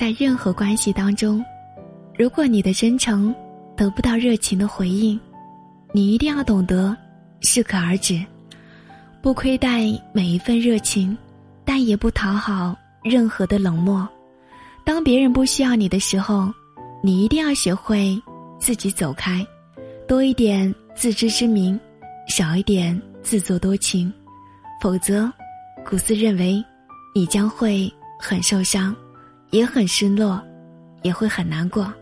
[0.00, 1.44] 在任何关系当中，
[2.18, 3.34] 如果你的真诚
[3.76, 5.20] 得不到热情的回应，
[5.92, 6.96] 你一定要懂得
[7.42, 8.18] 适可而止，
[9.20, 9.80] 不亏待
[10.14, 11.14] 每一份热情，
[11.66, 12.74] 但也不讨好
[13.04, 14.08] 任何的冷漠。
[14.86, 16.50] 当别人不需要你的时候，
[17.02, 18.18] 你一定要学会
[18.58, 19.46] 自己走开，
[20.08, 21.78] 多一点自知之明，
[22.26, 24.10] 少一点自作多情，
[24.80, 25.30] 否则，
[25.84, 26.64] 古斯认为，
[27.14, 28.96] 你将会很受伤，
[29.50, 30.40] 也很失落，
[31.02, 31.92] 也会很难过。